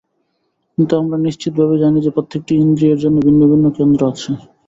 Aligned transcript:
কিন্তু 0.73 0.93
আমরা 0.95 1.17
নিশ্চিতভাবে 1.19 1.75
জানি 1.83 1.99
যে, 2.01 2.11
প্রত্যেকটি 2.15 2.53
ইন্দ্রিয়ের 2.57 3.01
জন্য 3.03 3.17
ভিন্ন 3.27 3.41
ভিন্ন 3.51 3.65
কেন্দ্র 3.77 4.01
আছে। 4.11 4.31